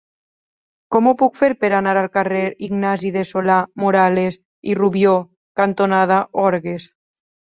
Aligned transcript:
Com 0.95 1.09
ho 1.09 1.11
puc 1.17 1.35
fer 1.41 1.49
per 1.65 1.69
anar 1.79 1.93
al 1.99 2.07
carrer 2.17 2.41
Ignasi 2.69 3.11
de 3.17 3.25
Solà-Morales 3.33 4.41
i 4.73 4.77
Rubió 4.81 5.13
cantonada 5.63 6.19
Orgues? 6.47 6.89